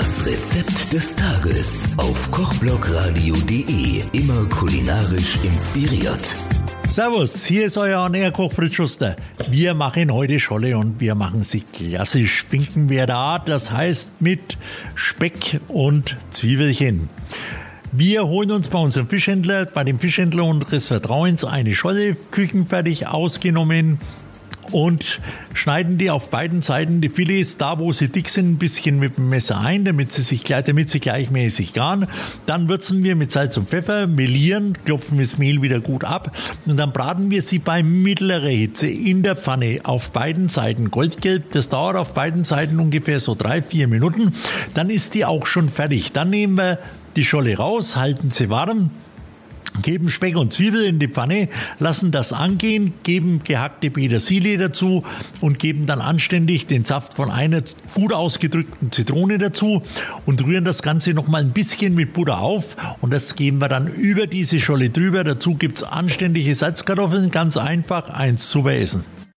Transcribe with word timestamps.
Das 0.00 0.26
Rezept 0.26 0.92
des 0.92 1.14
Tages 1.14 1.96
auf 1.98 2.28
kochblogradio.de. 2.32 4.02
Immer 4.10 4.44
kulinarisch 4.48 5.38
inspiriert. 5.44 6.34
Servus, 6.88 7.44
hier 7.46 7.66
ist 7.66 7.78
euer 7.78 8.02
Ernährkoch 8.02 8.52
Fritz 8.52 8.74
Schuster. 8.74 9.14
Wir 9.48 9.74
machen 9.74 10.12
heute 10.12 10.40
Scholle 10.40 10.76
und 10.76 11.00
wir 11.00 11.14
machen 11.14 11.44
sie 11.44 11.60
klassisch. 11.60 12.42
Finkenwerder 12.42 13.14
Art, 13.14 13.48
das 13.48 13.70
heißt 13.70 14.20
mit 14.20 14.58
Speck 14.96 15.60
und 15.68 16.16
Zwiebelchen. 16.30 17.08
Wir 17.92 18.26
holen 18.26 18.50
uns 18.50 18.70
bei 18.70 18.80
unserem 18.80 19.06
Fischhändler, 19.06 19.66
bei 19.66 19.84
dem 19.84 20.00
Fischhändler 20.00 20.44
unseres 20.44 20.88
Vertrauens, 20.88 21.44
eine 21.44 21.76
Scholle, 21.76 22.16
küchenfertig 22.32 23.06
ausgenommen, 23.06 24.00
und 24.72 25.20
schneiden 25.52 25.98
die 25.98 26.10
auf 26.10 26.30
beiden 26.30 26.62
Seiten 26.62 27.00
die 27.00 27.08
Filets 27.08 27.58
da, 27.58 27.78
wo 27.78 27.92
sie 27.92 28.08
dick 28.08 28.28
sind, 28.28 28.52
ein 28.52 28.58
bisschen 28.58 28.98
mit 28.98 29.16
dem 29.16 29.28
Messer 29.28 29.60
ein, 29.60 29.84
damit 29.84 30.12
sie 30.12 30.22
sich 30.22 30.42
damit 30.44 30.90
sie 30.90 31.00
gleichmäßig 31.00 31.72
garen. 31.72 32.06
Dann 32.46 32.68
würzen 32.68 33.02
wir 33.02 33.16
mit 33.16 33.32
Salz 33.32 33.56
und 33.56 33.68
Pfeffer, 33.68 34.06
melieren, 34.06 34.76
klopfen 34.84 35.18
das 35.18 35.38
Mehl 35.38 35.62
wieder 35.62 35.80
gut 35.80 36.04
ab 36.04 36.36
und 36.66 36.76
dann 36.76 36.92
braten 36.92 37.30
wir 37.30 37.42
sie 37.42 37.58
bei 37.58 37.82
mittlerer 37.82 38.48
Hitze 38.48 38.86
in 38.86 39.22
der 39.22 39.36
Pfanne 39.36 39.80
auf 39.84 40.10
beiden 40.10 40.48
Seiten 40.48 40.90
goldgelb. 40.90 41.50
Das 41.52 41.68
dauert 41.68 41.96
auf 41.96 42.14
beiden 42.14 42.44
Seiten 42.44 42.78
ungefähr 42.80 43.20
so 43.20 43.34
drei, 43.34 43.62
vier 43.62 43.88
Minuten. 43.88 44.34
Dann 44.74 44.90
ist 44.90 45.14
die 45.14 45.24
auch 45.24 45.46
schon 45.46 45.68
fertig. 45.68 46.12
Dann 46.12 46.30
nehmen 46.30 46.56
wir 46.56 46.78
die 47.16 47.24
Scholle 47.24 47.56
raus, 47.56 47.96
halten 47.96 48.30
sie 48.30 48.50
warm, 48.50 48.90
geben 49.82 50.10
Speck 50.10 50.36
und 50.36 50.52
Zwiebel 50.52 50.84
in 50.84 50.98
die 50.98 51.08
Pfanne, 51.08 51.48
lassen 51.78 52.10
das 52.10 52.32
angehen, 52.32 52.94
geben 53.02 53.42
gehackte 53.44 53.90
Petersilie 53.90 54.56
dazu 54.58 55.04
und 55.40 55.58
geben 55.58 55.86
dann 55.86 56.00
anständig 56.00 56.66
den 56.66 56.84
Saft 56.84 57.14
von 57.14 57.30
einer 57.30 57.62
gut 57.94 58.12
ausgedrückten 58.12 58.92
Zitrone 58.92 59.38
dazu 59.38 59.82
und 60.26 60.44
rühren 60.44 60.64
das 60.64 60.82
Ganze 60.82 61.12
noch 61.12 61.28
mal 61.28 61.40
ein 61.40 61.52
bisschen 61.52 61.94
mit 61.94 62.12
Butter 62.12 62.38
auf 62.38 62.76
und 63.00 63.12
das 63.12 63.36
geben 63.36 63.58
wir 63.58 63.68
dann 63.68 63.86
über 63.86 64.26
diese 64.26 64.60
Scholle 64.60 64.90
drüber. 64.90 65.24
Dazu 65.24 65.54
gibt's 65.54 65.82
anständige 65.82 66.54
Salzkartoffeln, 66.54 67.30
ganz 67.30 67.56
einfach, 67.56 68.10
eins 68.10 68.50
zu 68.50 68.68
essen. 68.68 69.04